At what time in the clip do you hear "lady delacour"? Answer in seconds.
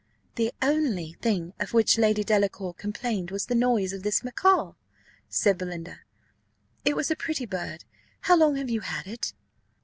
1.99-2.73